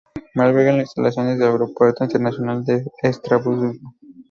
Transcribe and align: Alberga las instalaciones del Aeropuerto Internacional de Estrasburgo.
Alberga 0.33 0.71
las 0.71 0.85
instalaciones 0.85 1.37
del 1.37 1.49
Aeropuerto 1.49 2.03
Internacional 2.03 2.65
de 2.65 2.83
Estrasburgo. 3.03 3.73